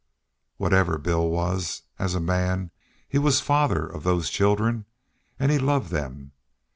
Whatever 0.57 0.97
Bill 0.97 1.29
was, 1.29 1.83
as 1.99 2.15
a 2.15 2.19
man, 2.19 2.71
he 3.07 3.19
was 3.19 3.39
father 3.39 3.85
of 3.85 4.01
those 4.01 4.31
children, 4.31 4.85
and 5.37 5.51
he 5.51 5.59
loved 5.59 5.91
them. 5.91 6.31